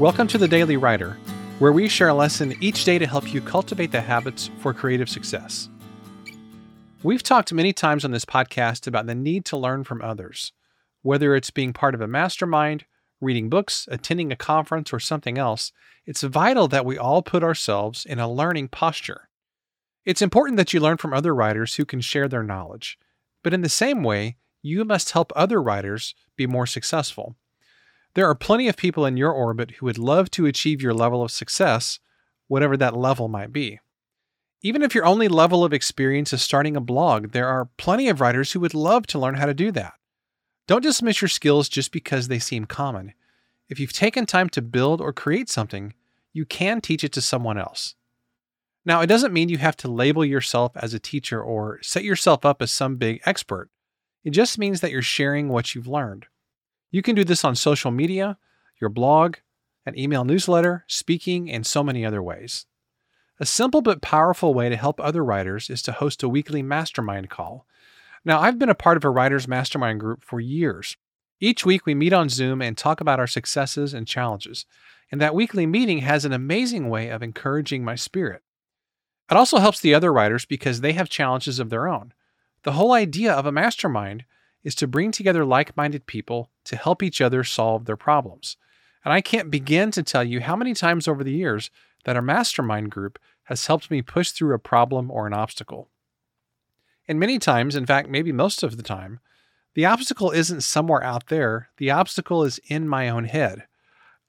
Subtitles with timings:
[0.00, 1.18] Welcome to the Daily Writer,
[1.58, 5.10] where we share a lesson each day to help you cultivate the habits for creative
[5.10, 5.68] success.
[7.02, 10.52] We've talked many times on this podcast about the need to learn from others,
[11.02, 12.86] whether it's being part of a mastermind,
[13.20, 15.70] reading books, attending a conference, or something else.
[16.06, 19.28] It's vital that we all put ourselves in a learning posture.
[20.06, 22.98] It's important that you learn from other writers who can share their knowledge,
[23.44, 27.36] but in the same way, you must help other writers be more successful.
[28.14, 31.22] There are plenty of people in your orbit who would love to achieve your level
[31.22, 32.00] of success,
[32.48, 33.78] whatever that level might be.
[34.62, 38.20] Even if your only level of experience is starting a blog, there are plenty of
[38.20, 39.94] writers who would love to learn how to do that.
[40.66, 43.14] Don't dismiss your skills just because they seem common.
[43.68, 45.94] If you've taken time to build or create something,
[46.32, 47.94] you can teach it to someone else.
[48.84, 52.44] Now, it doesn't mean you have to label yourself as a teacher or set yourself
[52.44, 53.70] up as some big expert.
[54.24, 56.26] It just means that you're sharing what you've learned.
[56.90, 58.38] You can do this on social media,
[58.80, 59.36] your blog,
[59.86, 62.66] an email newsletter, speaking, and so many other ways.
[63.38, 67.30] A simple but powerful way to help other writers is to host a weekly mastermind
[67.30, 67.66] call.
[68.24, 70.96] Now, I've been a part of a writer's mastermind group for years.
[71.40, 74.66] Each week, we meet on Zoom and talk about our successes and challenges.
[75.10, 78.42] And that weekly meeting has an amazing way of encouraging my spirit.
[79.30, 82.12] It also helps the other writers because they have challenges of their own.
[82.64, 84.24] The whole idea of a mastermind
[84.62, 88.56] is to bring together like minded people to help each other solve their problems.
[89.04, 91.70] And I can't begin to tell you how many times over the years
[92.04, 95.88] that our mastermind group has helped me push through a problem or an obstacle.
[97.08, 99.20] And many times, in fact, maybe most of the time,
[99.74, 103.66] the obstacle isn't somewhere out there, the obstacle is in my own head.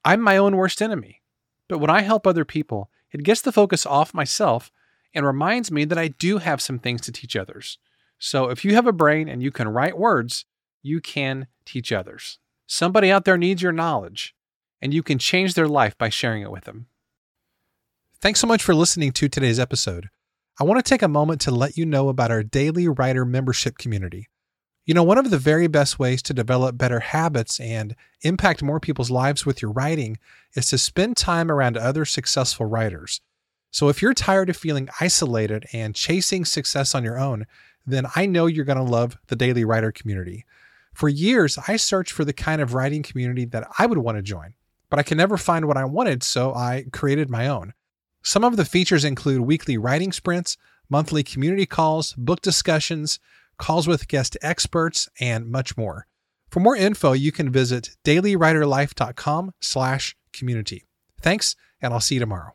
[0.04, 1.20] I'm my own worst enemy.
[1.68, 4.72] But when I help other people, it gets the focus off myself
[5.14, 7.78] and reminds me that I do have some things to teach others.
[8.24, 10.44] So if you have a brain and you can write words,
[10.80, 12.38] you can teach others.
[12.68, 14.32] Somebody out there needs your knowledge,
[14.80, 16.86] and you can change their life by sharing it with them.
[18.20, 20.08] Thanks so much for listening to today's episode.
[20.60, 23.76] I want to take a moment to let you know about our Daily Writer membership
[23.76, 24.28] community.
[24.86, 28.78] You know, one of the very best ways to develop better habits and impact more
[28.78, 30.16] people's lives with your writing
[30.54, 33.20] is to spend time around other successful writers.
[33.72, 37.46] So if you're tired of feeling isolated and chasing success on your own,
[37.86, 40.44] then I know you're going to love the Daily Writer community.
[40.92, 44.22] For years, I searched for the kind of writing community that I would want to
[44.22, 44.54] join,
[44.90, 47.72] but I could never find what I wanted, so I created my own.
[48.22, 50.56] Some of the features include weekly writing sprints,
[50.88, 53.18] monthly community calls, book discussions,
[53.58, 56.06] calls with guest experts, and much more.
[56.50, 60.84] For more info, you can visit dailywriterlife.com slash community.
[61.20, 62.52] Thanks, and I'll see you tomorrow.